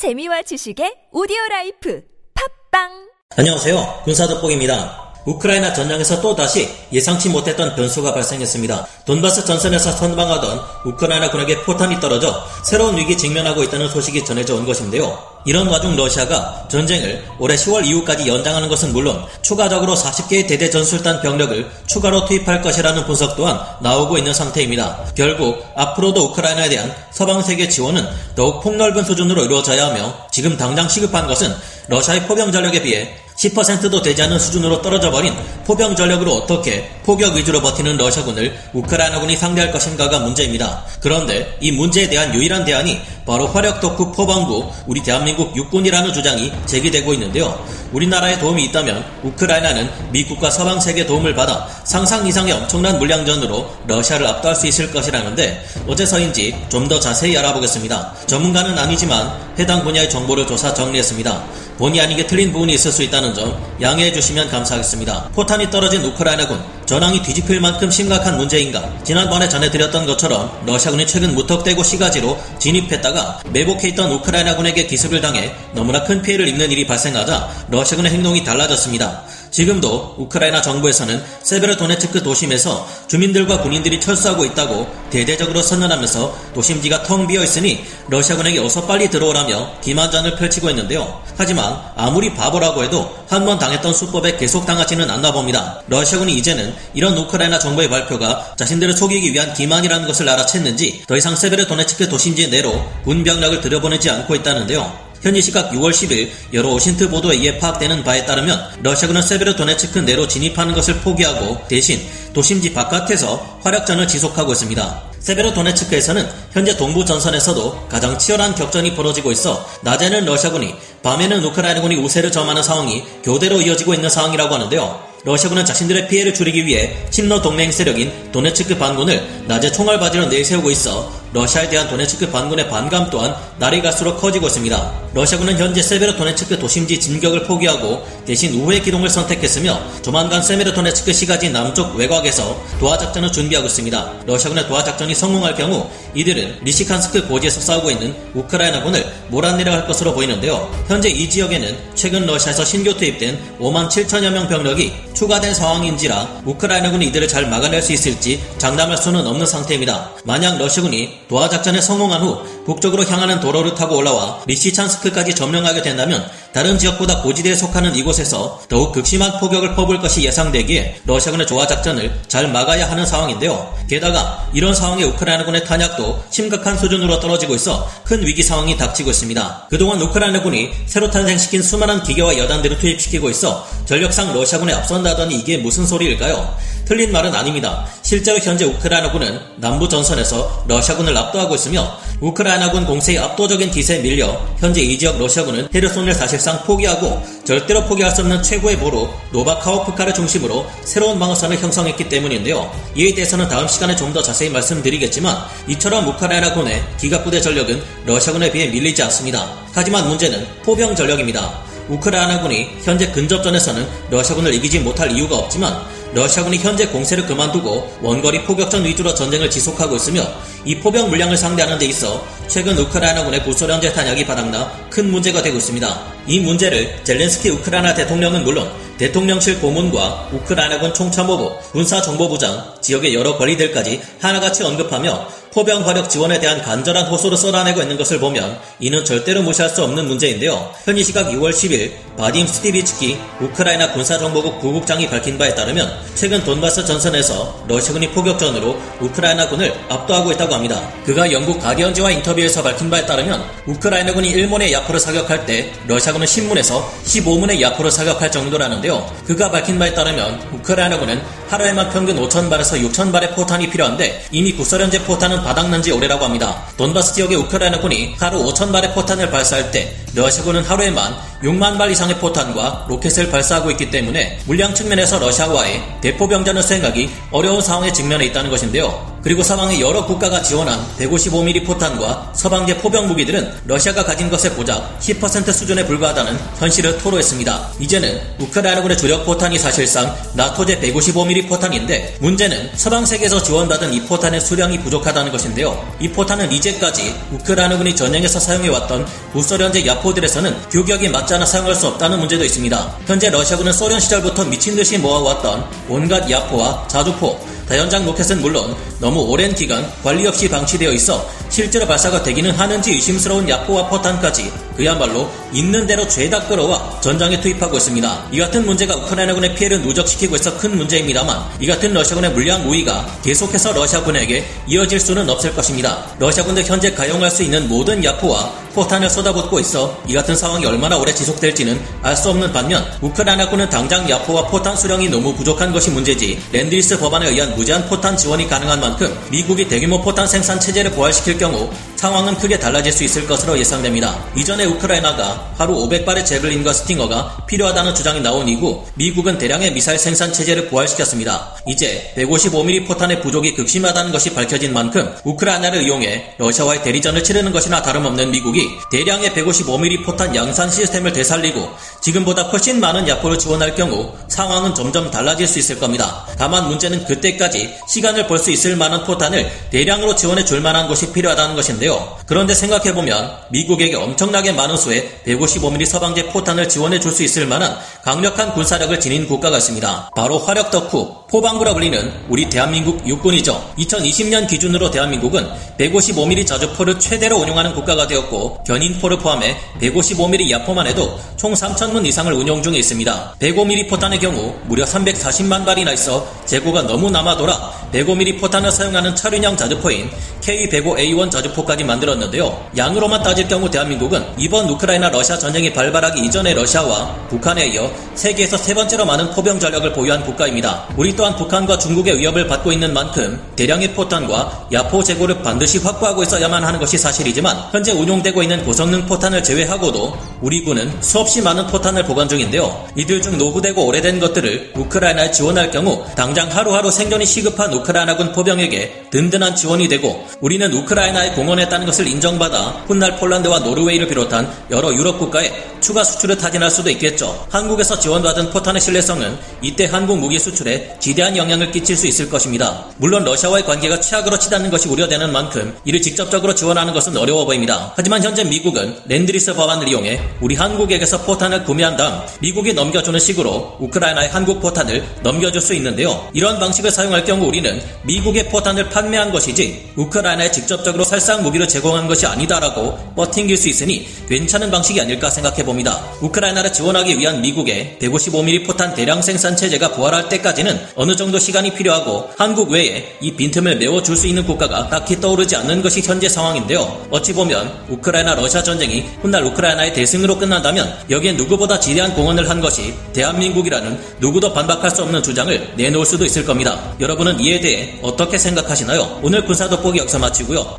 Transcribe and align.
재미와 0.00 0.40
지식의 0.40 1.12
오디오 1.12 1.36
라이프 1.50 2.02
팟빵 2.32 2.88
안녕하세요. 3.36 4.00
군사덕복입니다. 4.04 4.99
우크라이나 5.24 5.72
전장에서 5.72 6.20
또다시 6.20 6.68
예상치 6.92 7.28
못했던 7.28 7.74
변수가 7.74 8.14
발생했습니다. 8.14 8.86
돈바스 9.04 9.44
전선에서 9.44 9.92
선방하던 9.92 10.60
우크라이나 10.86 11.30
군에게 11.30 11.62
포탄이 11.62 12.00
떨어져 12.00 12.44
새로운 12.64 12.96
위기 12.96 13.16
직면하고 13.16 13.62
있다는 13.64 13.88
소식이 13.88 14.24
전해져 14.24 14.54
온 14.54 14.66
것인데요. 14.66 15.18
이런 15.46 15.68
와중 15.68 15.96
러시아가 15.96 16.66
전쟁을 16.68 17.24
올해 17.38 17.54
10월 17.56 17.86
이후까지 17.86 18.28
연장하는 18.28 18.68
것은 18.68 18.92
물론 18.92 19.24
추가적으로 19.40 19.94
40개의 19.94 20.46
대대 20.46 20.68
전술단 20.68 21.22
병력을 21.22 21.70
추가로 21.86 22.26
투입할 22.26 22.60
것이라는 22.60 23.06
분석 23.06 23.36
또한 23.36 23.58
나오고 23.80 24.18
있는 24.18 24.34
상태입니다. 24.34 25.12
결국 25.14 25.64
앞으로도 25.74 26.24
우크라이나에 26.26 26.68
대한 26.68 26.94
서방 27.10 27.42
세계 27.42 27.68
지원은 27.68 28.06
더욱 28.36 28.62
폭넓은 28.62 29.04
수준으로 29.04 29.44
이루어져야 29.44 29.86
하며 29.86 30.14
지금 30.30 30.56
당장 30.56 30.88
시급한 30.88 31.26
것은 31.26 31.54
러시아의 31.88 32.26
포병 32.26 32.52
전력에 32.52 32.82
비해 32.82 33.16
10%도 33.40 34.02
되지 34.02 34.22
않는 34.22 34.38
수준으로 34.38 34.82
떨어져 34.82 35.10
버린 35.10 35.32
포병 35.64 35.96
전력으로 35.96 36.34
어떻게 36.34 36.90
포격 37.04 37.34
위주로 37.34 37.62
버티는 37.62 37.96
러시아군을 37.96 38.54
우크라이나군이 38.74 39.34
상대할 39.34 39.72
것인가가 39.72 40.18
문제입니다. 40.18 40.84
그런데 41.00 41.56
이 41.58 41.72
문제에 41.72 42.06
대한 42.10 42.34
유일한 42.34 42.66
대안이 42.66 43.00
바로 43.24 43.46
화력 43.46 43.80
덕후 43.80 44.12
포방부 44.12 44.70
우리 44.86 45.02
대한민국 45.02 45.56
육군이라는 45.56 46.12
주장이 46.12 46.52
제기되고 46.66 47.14
있는데요. 47.14 47.64
우리나라의 47.92 48.38
도움이 48.38 48.62
있다면 48.64 49.04
우크라이나는 49.22 49.88
미국과 50.12 50.50
서방 50.50 50.78
세계 50.80 51.06
도움을 51.06 51.34
받아 51.34 51.66
상상 51.84 52.26
이상의 52.26 52.52
엄청난 52.52 52.98
물량전으로 52.98 53.70
러시아를 53.86 54.26
압도할 54.26 54.54
수 54.54 54.66
있을 54.66 54.92
것이라는데 54.92 55.64
어째서인지 55.86 56.66
좀 56.68 56.90
더 56.90 56.98
자세히 56.98 57.38
알아보겠습니다. 57.38 58.12
전문가는 58.26 58.76
아니지만 58.76 59.32
해당 59.60 59.84
분야의 59.84 60.10
정보를 60.10 60.44
조사 60.44 60.74
정리했습니다. 60.74 61.69
본의 61.80 61.98
아니게 61.98 62.26
틀린 62.26 62.52
부분이 62.52 62.74
있을 62.74 62.92
수 62.92 63.02
있다는 63.02 63.32
점 63.32 63.58
양해해 63.80 64.12
주시면 64.12 64.50
감사하겠습니다. 64.50 65.30
포탄이 65.34 65.70
떨어진 65.70 66.04
우크라이나군 66.04 66.60
전황이 66.90 67.22
뒤집힐 67.22 67.60
만큼 67.60 67.88
심각한 67.88 68.36
문제인가? 68.36 68.82
지난번에 69.04 69.48
전해드렸던 69.48 70.06
것처럼 70.06 70.50
러시아군이 70.66 71.06
최근 71.06 71.36
무턱대고 71.36 71.84
시가지로 71.84 72.36
진입했다가 72.58 73.42
매복해 73.52 73.90
있던 73.90 74.10
우크라이나군에게 74.10 74.88
기습을 74.88 75.20
당해 75.20 75.54
너무나 75.72 76.02
큰 76.02 76.20
피해를 76.20 76.48
입는 76.48 76.72
일이 76.72 76.88
발생하자 76.88 77.66
러시아군의 77.68 78.10
행동이 78.10 78.42
달라졌습니다. 78.42 79.22
지금도 79.52 80.16
우크라이나 80.18 80.62
정부에서는 80.62 81.22
세베르도네츠크 81.42 82.24
도심에서 82.24 82.88
주민들과 83.08 83.62
군인들이 83.62 84.00
철수하고 84.00 84.44
있다고 84.44 84.88
대대적으로 85.10 85.62
선언하면서 85.62 86.38
도심지가 86.54 87.04
텅 87.04 87.26
비어 87.26 87.42
있으니 87.44 87.84
러시아군에게 88.08 88.58
어서 88.60 88.86
빨리 88.86 89.10
들어오라며 89.10 89.80
기만전을 89.80 90.36
펼치고 90.36 90.70
있는데요. 90.70 91.22
하지만 91.36 91.80
아무리 91.96 92.34
바보라고 92.34 92.82
해도 92.82 93.20
한 93.28 93.40
번 93.44 93.58
당했던 93.58 93.94
수법에 93.94 94.36
계속 94.36 94.66
당하지는 94.66 95.08
않나 95.08 95.32
봅니다. 95.32 95.80
러시아군이 95.86 96.34
이제는 96.34 96.74
이런 96.94 97.16
우크라이나 97.16 97.58
정부의 97.58 97.88
발표가 97.88 98.54
자신들을 98.56 98.94
속이기 98.94 99.32
위한 99.32 99.54
기만이라는 99.54 100.06
것을 100.06 100.26
알아챘는지 100.26 101.06
더 101.06 101.16
이상 101.16 101.36
세베르도네츠크 101.36 102.08
도심지 102.08 102.50
내로 102.50 102.84
군 103.04 103.24
병력을 103.24 103.60
들여보내지 103.60 104.10
않고 104.10 104.34
있다는데요. 104.36 105.10
현지 105.22 105.42
시각 105.42 105.70
6월 105.72 105.90
10일 105.90 106.30
여러 106.54 106.70
OSINT 106.70 107.10
보도에 107.10 107.36
의해 107.36 107.58
파악되는 107.58 108.04
바에 108.04 108.24
따르면 108.24 108.80
러시아군은 108.82 109.20
세베르도네츠크 109.20 109.98
내로 110.00 110.26
진입하는 110.26 110.74
것을 110.74 110.96
포기하고 111.00 111.58
대신 111.68 112.00
도심지 112.32 112.72
바깥에서 112.72 113.60
화력전을 113.62 114.08
지속하고 114.08 114.52
있습니다. 114.52 115.02
세베르도네츠크에서는 115.20 116.26
현재 116.52 116.74
동부 116.76 117.04
전선에서도 117.04 117.88
가장 117.88 118.16
치열한 118.16 118.54
격전이 118.54 118.94
벌어지고 118.94 119.30
있어 119.32 119.68
낮에는 119.82 120.24
러시아군이 120.24 120.74
밤에는 121.02 121.44
우크라이나군이 121.44 121.96
우세를 121.96 122.32
점하는 122.32 122.62
상황이 122.62 123.04
교대로 123.22 123.60
이어지고 123.60 123.92
있는 123.92 124.08
상황이라고 124.08 124.54
하는데요. 124.54 125.09
러시아군은 125.24 125.64
자신들의 125.64 126.08
피해를 126.08 126.32
줄이기 126.32 126.64
위해 126.66 126.96
친러 127.10 127.42
동맹 127.42 127.70
세력인 127.70 128.32
도네츠크 128.32 128.78
반군을 128.78 129.44
낮에 129.46 129.70
총알받이로 129.70 130.26
내세우고 130.26 130.70
있어 130.70 131.12
러시아에 131.32 131.68
대한 131.68 131.88
도네츠크 131.88 132.30
반군의 132.30 132.68
반감 132.68 133.08
또한 133.08 133.34
날이 133.58 133.80
갈수록 133.80 134.16
커지고 134.16 134.48
있습니다. 134.48 135.10
러시아군은 135.14 135.58
현재 135.58 135.82
세베르도네츠크 135.82 136.58
도심지 136.58 136.98
진격을 136.98 137.44
포기하고 137.44 138.04
대신 138.26 138.60
우회 138.60 138.80
기동을 138.80 139.08
선택했으며 139.08 139.80
조만간 140.02 140.42
세베로도네츠크 140.42 141.12
시가지 141.12 141.50
남쪽 141.50 141.94
외곽에서 141.94 142.60
도하 142.80 142.98
작전을 142.98 143.30
준비하고 143.30 143.66
있습니다. 143.66 144.12
러시아군의 144.26 144.66
도하 144.66 144.82
작전이 144.82 145.14
성공할 145.14 145.54
경우 145.54 145.88
이들은 146.14 146.60
리시찬스크 146.62 147.28
고지에서 147.28 147.60
싸우고 147.60 147.90
있는 147.90 148.14
우크라이나군을 148.34 149.06
몰아내려 149.28 149.72
할 149.72 149.86
것으로 149.86 150.14
보이는데요. 150.14 150.70
현재 150.88 151.08
이 151.08 151.28
지역에는 151.28 151.76
최근 151.94 152.26
러시아에서 152.26 152.64
신규 152.64 152.96
투입된 152.96 153.58
5만 153.60 153.88
7천여 153.88 154.30
명 154.30 154.48
병력이 154.48 154.92
추가된 155.14 155.54
상황인지라 155.54 156.42
우크라이나군이 156.44 157.06
이들을 157.06 157.28
잘 157.28 157.48
막아낼 157.48 157.82
수 157.82 157.92
있을지 157.92 158.42
장담할 158.58 158.96
수는 158.96 159.26
없는 159.26 159.46
상태입니다. 159.46 160.10
만약 160.24 160.58
러시아군이 160.58 161.19
도하 161.30 161.48
작전에 161.48 161.80
성공한 161.80 162.22
후 162.22 162.42
북쪽으로 162.66 163.04
향하는 163.04 163.38
도로를 163.38 163.76
타고 163.76 163.96
올라와 163.96 164.40
리시찬스크까지 164.46 165.36
점령하게 165.36 165.80
된다면 165.80 166.28
다른 166.52 166.76
지역보다 166.76 167.22
고지대에 167.22 167.54
속하는 167.54 167.94
이곳에서 167.94 168.60
더욱 168.68 168.90
극심한 168.90 169.38
포격을 169.38 169.76
퍼부을 169.76 170.00
것이 170.00 170.24
예상되기에 170.24 171.02
러시아군의 171.06 171.46
도하 171.46 171.68
작전을 171.68 172.12
잘 172.26 172.50
막아야 172.50 172.90
하는 172.90 173.06
상황인데요. 173.06 173.72
게다가 173.88 174.44
이런 174.52 174.74
상황에 174.74 175.04
우크라이나군의 175.04 175.64
탄약도 175.64 176.24
심각한 176.30 176.76
수준으로 176.76 177.20
떨어지고 177.20 177.54
있어 177.54 177.88
큰 178.02 178.26
위기 178.26 178.42
상황이 178.42 178.76
닥치고 178.76 179.10
있습니다. 179.10 179.66
그동안 179.70 180.02
우크라이나군이 180.02 180.70
새로 180.86 181.12
탄생시킨 181.12 181.62
수많은 181.62 182.02
기계와 182.02 182.38
여단들을 182.38 182.80
투입시키고 182.80 183.30
있어 183.30 183.64
전력상 183.84 184.34
러시아군에 184.34 184.72
앞선다더니 184.72 185.36
이게 185.36 185.58
무슨 185.58 185.86
소리일까요? 185.86 186.56
틀린 186.90 187.12
말은 187.12 187.32
아닙니다. 187.32 187.86
실제로 188.02 188.36
현재 188.40 188.64
우크라이나군은 188.64 189.38
남부 189.58 189.88
전선에서 189.88 190.64
러시아군을 190.66 191.16
압도하고 191.16 191.54
있으며 191.54 191.96
우크라이나군 192.18 192.84
공세의 192.84 193.20
압도적인 193.20 193.70
기세에 193.70 194.00
밀려 194.00 194.44
현재 194.58 194.80
이 194.80 194.98
지역 194.98 195.16
러시아군은 195.16 195.68
헤르손을 195.72 196.12
사실상 196.12 196.60
포기하고 196.64 197.22
절대로 197.44 197.84
포기할 197.84 198.10
수 198.10 198.22
없는 198.22 198.42
최고의 198.42 198.76
보로 198.80 199.08
노바카오프카를 199.30 200.12
중심으로 200.14 200.66
새로운 200.82 201.20
방어선을 201.20 201.60
형성했기 201.62 202.08
때문인데요. 202.08 202.68
이에 202.96 203.14
대해서는 203.14 203.46
다음 203.48 203.68
시간에 203.68 203.94
좀 203.94 204.10
더 204.10 204.20
자세히 204.20 204.50
말씀드리겠지만 204.50 205.36
이처럼 205.68 206.08
우크라이나군의 206.08 206.82
기갑부대 206.98 207.40
전력은 207.40 207.80
러시아군에 208.06 208.50
비해 208.50 208.66
밀리지 208.66 209.00
않습니다. 209.04 209.48
하지만 209.72 210.08
문제는 210.08 210.44
포병 210.64 210.96
전력입니다. 210.96 211.70
우크라이나군이 211.88 212.70
현재 212.82 213.10
근접전에서는 213.12 213.86
러시아군을 214.10 214.54
이기지 214.54 214.80
못할 214.80 215.12
이유가 215.12 215.36
없지만 215.36 215.80
러시아군이 216.12 216.58
현재 216.58 216.86
공세를 216.88 217.26
그만두고 217.26 217.98
원거리 218.02 218.42
포격전 218.44 218.84
위주로 218.84 219.14
전쟁을 219.14 219.48
지속하고 219.48 219.96
있으며 219.96 220.22
이 220.64 220.76
포병 220.78 221.08
물량을 221.08 221.36
상대하는 221.36 221.78
데 221.78 221.86
있어 221.86 222.24
최근 222.46 222.76
우크라이나군의 222.78 223.44
구소련제 223.44 223.92
탄약이 223.92 224.26
바닥나 224.26 224.70
큰 224.90 225.10
문제가 225.10 225.42
되고 225.42 225.56
있습니다. 225.56 226.00
이 226.26 226.40
문제를 226.40 227.00
젤렌스키 227.04 227.50
우크라이나 227.50 227.94
대통령은 227.94 228.44
물론 228.44 228.70
대통령실 228.98 229.60
고문과 229.60 230.28
우크라이나군 230.32 230.92
총참모부, 230.92 231.56
군사정보부장, 231.72 232.74
지역의 232.82 233.14
여러 233.14 233.38
관리들까지 233.38 234.02
하나같이 234.20 234.62
언급하며 234.62 235.40
포병 235.54 235.86
화력 235.86 236.08
지원에 236.08 236.38
대한 236.38 236.62
간절한 236.62 237.06
호소를 237.06 237.36
쏟아내고 237.36 237.80
있는 237.80 237.96
것을 237.96 238.20
보면 238.20 238.58
이는 238.78 239.04
절대로 239.04 239.42
무시할 239.42 239.70
수 239.70 239.82
없는 239.82 240.06
문제인데요. 240.06 240.72
현지 240.84 241.02
시각 241.02 241.28
6월 241.30 241.50
10일 241.50 241.92
바딤 242.16 242.46
스티비츠키 242.46 243.18
우크라이나 243.40 243.92
군사정보국 243.92 244.60
부국장이 244.60 245.08
밝힌 245.08 245.38
바에 245.38 245.54
따르면 245.54 245.90
최근 246.14 246.44
돈바스 246.44 246.84
전선에서 246.84 247.64
러시아군이 247.68 248.10
포격전으로 248.10 248.78
우크라이나군을 249.00 249.74
압도하고 249.88 250.30
있다고 250.50 250.54
합니다. 250.54 250.82
그가 251.06 251.30
영국 251.30 251.60
가디언지와 251.60 252.10
인터뷰에서 252.10 252.62
밝힌 252.62 252.90
바에 252.90 253.06
따르면 253.06 253.42
우크라이나군이 253.66 254.28
일문의 254.30 254.72
야포를 254.72 254.98
사격할 254.98 255.46
때 255.46 255.72
러시아군은 255.86 256.26
10문에서 256.26 256.84
15문의 257.04 257.60
야포를 257.60 257.90
사격할 257.90 258.30
정도라는데요. 258.32 259.08
그가 259.26 259.50
밝힌 259.50 259.78
바에 259.78 259.94
따르면 259.94 260.48
우크라이나군은 260.52 261.22
하루에만 261.48 261.90
평균 261.90 262.16
5천발에서 262.16 262.90
6천발의 262.90 263.34
포탄이 263.34 263.70
필요한데 263.70 264.26
이미 264.32 264.52
구소련제 264.52 265.04
포탄은 265.04 265.42
바닥난 265.42 265.80
지 265.80 265.92
오래라고 265.92 266.24
합니다. 266.24 266.64
돈바스 266.76 267.14
지역의 267.14 267.36
우크라이나군이 267.38 268.16
하루 268.18 268.44
5천발의 268.44 268.94
포탄을 268.94 269.30
발사할 269.30 269.70
때 269.70 269.94
러시아군은 270.14 270.64
하루에만 270.64 271.29
6만 271.42 271.78
발 271.78 271.90
이상의 271.90 272.18
포탄과 272.18 272.86
로켓을 272.88 273.30
발사하고 273.30 273.70
있기 273.70 273.90
때문에 273.90 274.40
물량 274.44 274.74
측면에서 274.74 275.18
러시아와의 275.18 276.00
대포병전을 276.02 276.62
수행하기 276.62 277.10
어려운 277.30 277.62
상황에 277.62 277.92
직면해 277.92 278.26
있다는 278.26 278.50
것인데요. 278.50 279.10
그리고 279.22 279.42
서방의 279.42 279.80
여러 279.82 280.06
국가가 280.06 280.42
지원한 280.42 280.80
155mm 280.98 281.66
포탄과 281.66 282.32
서방제 282.34 282.78
포병 282.78 283.06
무기들은 283.06 283.52
러시아가 283.66 284.02
가진 284.02 284.30
것의 284.30 284.54
고작 284.54 284.98
10% 284.98 285.52
수준에 285.52 285.84
불과하다는 285.86 286.38
현실을 286.58 286.96
토로했습니다. 286.98 287.68
이제는 287.80 288.18
우크라이나군의 288.38 288.96
주력 288.96 289.26
포탄이 289.26 289.58
사실상 289.58 290.14
나토제 290.34 290.80
155mm 290.80 291.48
포탄인데 291.48 292.16
문제는 292.20 292.70
서방 292.74 293.04
세계에서 293.04 293.42
지원받은 293.42 293.92
이 293.92 294.02
포탄의 294.06 294.40
수량이 294.40 294.80
부족하다는 294.80 295.32
것인데요. 295.32 295.86
이 296.00 296.08
포탄은 296.08 296.50
이제까지 296.52 297.14
우크라이나군이 297.32 297.94
전쟁에서 297.94 298.40
사용해왔던 298.40 299.06
구소련제 299.32 299.84
야포들에서는 299.86 300.68
규격이 300.70 301.10
맞지 301.10 301.29
않아 301.34 301.46
사용할 301.46 301.74
수 301.74 301.86
없다는 301.88 302.18
문제도 302.18 302.44
있습니다. 302.44 302.96
현재 303.06 303.30
러시아군은 303.30 303.72
소련 303.72 304.00
시절부터 304.00 304.44
미친 304.44 304.76
듯이 304.76 304.98
모아왔던 304.98 305.64
온갖 305.88 306.30
야포와 306.30 306.86
자주포, 306.88 307.38
다연장 307.68 308.04
로켓은 308.04 308.40
물론 308.40 308.74
너무 308.98 309.20
오랜 309.20 309.54
기간 309.54 309.88
관리 310.02 310.26
없이 310.26 310.48
방치되어 310.48 310.92
있어 310.92 311.24
실제로 311.50 311.86
발사가 311.86 312.22
되기는 312.22 312.52
하는지 312.52 312.92
의심스러운 312.92 313.48
야포와 313.48 313.88
포탄까지 313.88 314.52
그야말로 314.76 315.30
있는 315.52 315.86
대로 315.86 316.06
죄다 316.08 316.46
끌어와 316.46 317.00
전장에 317.00 317.40
투입하고 317.40 317.76
있습니다. 317.76 318.26
이 318.32 318.38
같은 318.38 318.64
문제가 318.64 318.96
우크라이나군의 318.96 319.54
피해를 319.56 319.82
누적시키고 319.82 320.36
있어 320.36 320.56
큰 320.56 320.76
문제입니다만 320.76 321.44
이 321.60 321.66
같은 321.66 321.92
러시아군의 321.92 322.30
물량 322.30 322.66
우위가 322.66 323.18
계속해서 323.22 323.72
러시아군에게 323.72 324.46
이어질 324.68 324.98
수는 325.00 325.28
없을 325.28 325.54
것입니다. 325.54 326.06
러시아군도 326.18 326.62
현재 326.62 326.94
가용할 326.94 327.30
수 327.30 327.42
있는 327.42 327.68
모든 327.68 328.02
야포와 328.02 328.70
포탄을 328.74 329.10
쏟아붓고 329.10 329.58
있어 329.60 330.00
이 330.06 330.14
같은 330.14 330.36
상황이 330.36 330.64
얼마나 330.64 330.96
오래 330.96 331.12
지속될지는 331.12 331.80
알 332.02 332.20
수 332.20 332.28
없는 332.28 332.52
반면 332.52 332.84
우크라이나군은 333.00 333.70
당장 333.70 334.08
야포와 334.08 334.46
포탄 334.48 334.76
수량이 334.76 335.08
너무 335.08 335.34
부족한 335.34 335.72
것이 335.72 335.90
문제지 335.90 336.38
랜드리스 336.52 336.98
법안에 336.98 337.28
의한 337.28 337.56
무제한 337.56 337.88
포탄 337.88 338.14
지원이 338.14 338.46
가능한 338.46 338.78
만큼 338.78 339.18
미국이 339.30 339.66
대규모 339.66 340.02
포탄 340.02 340.26
생산 340.26 340.60
체제를 340.60 340.90
부활시킬 340.90 341.38
경우 341.40 341.70
상황은 341.96 342.36
크게 342.36 342.58
달라질 342.58 342.92
수 342.92 343.02
있을 343.02 343.26
것으로 343.26 343.58
예상됩니다. 343.58 344.24
이전에 344.36 344.64
우크라이나가 344.66 345.52
하루 345.56 345.74
500발의 345.76 346.24
제블린과 346.24 346.72
스팅어가 346.72 347.44
필요하다는 347.46 347.94
주장이 347.94 348.20
나온 348.20 348.46
이후 348.48 348.84
미국은 348.94 349.38
대량의 349.38 349.72
미사일 349.72 349.98
생산 349.98 350.32
체제를 350.32 350.68
부활시켰습니다. 350.68 351.54
이제 351.66 352.12
155mm 352.16 352.86
포탄의 352.86 353.22
부족이 353.22 353.54
극심하다는 353.54 354.12
것이 354.12 354.34
밝혀진 354.34 354.72
만큼 354.74 355.14
우크라이나를 355.24 355.82
이용해 355.82 356.34
러시아와의 356.38 356.82
대리전을 356.82 357.24
치르는 357.24 357.52
것이나 357.52 357.82
다름없는 357.82 358.30
미국이 358.30 358.68
대량의 358.92 359.30
155mm 359.30 360.04
포탄 360.04 360.34
양산 360.34 360.70
시스템을 360.70 361.12
되살리고 361.12 361.70
지금보다 362.02 362.42
훨씬 362.44 362.80
많은 362.80 363.08
야포를 363.08 363.38
지원할 363.38 363.74
경우 363.74 364.12
상황은 364.28 364.74
점점 364.74 365.10
달라질 365.10 365.46
수 365.46 365.58
있을 365.58 365.78
겁니다. 365.78 366.26
다만 366.38 366.68
문제는 366.68 367.04
그때까지 367.06 367.74
시간을 367.88 368.26
벌 368.26 368.40
수 368.40 368.50
있을 368.50 368.74
만한 368.74 369.04
포탄을 369.04 369.50
대량으로 369.70 370.16
지원해 370.16 370.46
줄 370.46 370.62
만한 370.62 370.88
것이 370.88 371.12
필요 371.12 371.29
하다는 371.30 371.54
것인데요. 371.56 372.18
그런데 372.26 372.54
생각해보면 372.54 373.30
미국에게 373.50 373.96
엄청나게 373.96 374.52
많은 374.52 374.76
수의 374.76 375.10
155mm 375.26 375.84
서방제 375.84 376.26
포탄을 376.28 376.68
지원해 376.68 376.98
줄 376.98 377.10
수 377.10 377.24
있을 377.24 377.44
만한 377.44 377.76
강력한 378.04 378.54
군사력을 378.54 378.98
지닌 379.00 379.26
국가가 379.26 379.58
있습니다. 379.58 380.10
바로 380.14 380.38
화력 380.38 380.70
덕후, 380.70 381.26
포방구라 381.28 381.74
불리는 381.74 382.12
우리 382.28 382.48
대한민국 382.48 383.06
육군이죠. 383.06 383.72
2020년 383.78 384.48
기준으로 384.48 384.90
대한민국은 384.90 385.48
155mm 385.78 386.46
자주포를 386.46 386.98
최대로 387.00 387.36
운용하는 387.38 387.74
국가가 387.74 388.06
되었고 388.06 388.62
견인포를 388.64 389.18
포함해 389.18 389.56
155mm 389.80 390.50
야포만 390.50 390.86
해도 390.86 391.18
총 391.36 391.52
3천문 391.52 392.06
이상을 392.06 392.32
운용 392.32 392.62
중에 392.62 392.78
있습니다. 392.78 393.34
105mm 393.40 393.88
포탄의 393.88 394.20
경우 394.20 394.54
무려 394.66 394.84
340만 394.84 395.64
발이나 395.64 395.92
있어 395.92 396.26
재고가 396.46 396.82
너무 396.82 397.10
남아돌아 397.10 397.88
105mm 397.92 398.40
포탄을 398.40 398.70
사용하는 398.70 399.16
차륜형 399.16 399.56
자주포인 399.56 400.10
K105A1 400.42 401.19
자주포까지 401.28 401.82
만들었는데요. 401.82 402.66
양으로만 402.76 403.24
따질 403.24 403.48
경우 403.48 403.68
대한민국은 403.68 404.24
이번 404.38 404.68
우크라이나 404.68 405.10
러시아 405.10 405.36
전쟁이 405.36 405.72
발발하기 405.72 406.20
이전의 406.20 406.54
러시아와 406.54 407.16
북한에 407.28 407.66
이어 407.66 407.90
세계에서 408.14 408.56
세 408.56 408.74
번째로 408.74 409.04
많은 409.04 409.32
포병 409.32 409.58
전력을 409.58 409.92
보유한 409.92 410.24
국가입니다. 410.24 410.86
우리 410.96 411.14
또한 411.16 411.34
북한과 411.34 411.78
중국의 411.78 412.18
위협을 412.18 412.46
받고 412.46 412.70
있는 412.70 412.94
만큼 412.94 413.40
대량의 413.56 413.94
포탄과 413.94 414.68
야포 414.72 415.02
재고를 415.02 415.42
반드시 415.42 415.78
확보하고 415.78 416.22
있어야만 416.22 416.62
하는 416.62 416.78
것이 416.78 416.96
사실이지만 416.96 417.56
현재 417.72 417.90
운용되고 417.90 418.42
있는 418.42 418.64
고성능 418.64 419.04
포탄을 419.06 419.42
제외하고도 419.42 420.16
우리 420.40 420.62
군은 420.62 420.92
수없이 421.00 421.42
많은 421.42 421.66
포탄을 421.66 422.04
보관 422.04 422.28
중인데요. 422.28 422.86
이들 422.96 423.20
중 423.22 423.36
노후되고 423.36 423.84
오래된 423.84 424.20
것들을 424.20 424.74
우크라이나에 424.76 425.32
지원할 425.32 425.70
경우 425.70 426.04
당장 426.14 426.48
하루하루 426.50 426.90
생존이 426.90 427.26
시급한 427.26 427.72
우크라이나군 427.72 428.32
포병에게 428.32 429.08
든든한 429.10 429.56
지원이 429.56 429.88
되고 429.88 430.24
우리는 430.40 430.72
우크라이나 430.72 430.99
에 431.00 431.30
공헌했다는 431.32 431.86
것을 431.86 432.06
인정받아 432.06 432.84
훗날 432.86 433.16
폴란드와 433.16 433.60
노르웨이를 433.60 434.06
비롯한 434.06 434.50
여러 434.70 434.92
유럽 434.92 435.18
국가에 435.18 435.50
추가 435.80 436.04
수출을 436.04 436.36
타진할 436.36 436.70
수도 436.70 436.90
있겠죠. 436.90 437.46
한국에서 437.50 437.98
지원받은 437.98 438.50
포탄의 438.50 438.80
신뢰성은 438.80 439.38
이때 439.62 439.86
한국 439.86 440.18
무기 440.18 440.38
수출에 440.38 440.96
지대한 441.00 441.36
영향을 441.36 441.72
끼칠 441.72 441.96
수 441.96 442.06
있을 442.06 442.28
것입니다. 442.28 442.84
물론 442.98 443.24
러시아와의 443.24 443.64
관계가 443.64 444.00
최악으로 444.00 444.38
치닫는 444.38 444.70
것이 444.70 444.88
우려되는 444.88 445.32
만큼 445.32 445.74
이를 445.84 446.02
직접적으로 446.02 446.54
지원하는 446.54 446.92
것은 446.92 447.16
어려워 447.16 447.44
보입니다. 447.44 447.92
하지만 447.96 448.22
현재 448.22 448.44
미국은 448.44 448.94
랜드리스 449.06 449.54
법안을 449.54 449.88
이용해 449.88 450.20
우리 450.40 450.54
한국에게서 450.54 451.22
포탄을 451.22 451.64
구매한 451.64 451.96
다음 451.96 452.20
미국이 452.40 452.74
넘겨주는 452.74 453.18
식으로 453.18 453.76
우크라이나에 453.80 454.28
한국 454.28 454.60
포탄을 454.60 455.02
넘겨줄 455.22 455.60
수 455.60 455.74
있는데요. 455.74 456.28
이런 456.34 456.58
방식을 456.58 456.90
사용할 456.90 457.24
경우 457.24 457.46
우리는 457.46 457.80
미국의 458.02 458.48
포탄을 458.50 458.90
판매한 458.90 459.32
것이지 459.32 459.92
우크라이나에 459.96 460.50
직접적으로 460.50 460.89
살상 461.04 461.42
무기를 461.42 461.68
제공한 461.68 462.06
것이 462.06 462.26
아니다라고 462.26 463.14
버팅길 463.16 463.56
수 463.56 463.68
있으니 463.68 464.08
괜찮은 464.28 464.70
방식이 464.70 465.00
아닐까 465.00 465.30
생각해 465.30 465.64
봅니다. 465.64 466.00
우크라이나를 466.20 466.72
지원하기 466.72 467.18
위한 467.18 467.40
미국의 467.40 467.98
155mm 468.00 468.66
포탄 468.66 468.94
대량 468.94 469.22
생산 469.22 469.56
체제가 469.56 469.92
부활할 469.92 470.28
때까지는 470.28 470.78
어느 470.96 471.16
정도 471.16 471.38
시간이 471.38 471.74
필요하고 471.74 472.30
한국 472.36 472.70
외에 472.70 473.16
이 473.20 473.34
빈틈을 473.34 473.76
메워줄 473.76 474.16
수 474.16 474.26
있는 474.26 474.44
국가가 474.44 474.88
딱히 474.88 475.20
떠오르지 475.20 475.56
않는 475.56 475.82
것이 475.82 476.00
현재 476.00 476.28
상황인데요. 476.28 477.06
어찌 477.10 477.32
보면 477.32 477.84
우크라이나 477.88 478.34
러시아 478.34 478.62
전쟁이 478.62 479.04
훗날 479.22 479.44
우크라이나의 479.44 479.94
대승으로 479.94 480.38
끝난다면 480.38 480.92
여기에 481.08 481.32
누구보다 481.32 481.80
지대한 481.80 482.14
공헌을 482.14 482.48
한 482.48 482.60
것이 482.60 482.94
대한민국이라는 483.12 484.00
누구도 484.20 484.52
반박할 484.52 484.90
수 484.90 485.02
없는 485.02 485.22
주장을 485.22 485.74
내놓을 485.76 486.06
수도 486.06 486.24
있을 486.24 486.44
겁니다. 486.44 486.78
여러분은 487.00 487.40
이에 487.40 487.60
대해 487.60 487.98
어떻게 488.02 488.38
생각하시나요? 488.38 489.20
오늘 489.22 489.44
군사 489.44 489.68
돋보기 489.68 489.98
여기서 489.98 490.18
마치고요. 490.18 490.78